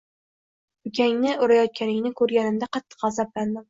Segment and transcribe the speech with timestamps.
[0.91, 3.59] “Ukangni urayotganingni ko‘rganimda qattiq g‘azablandim.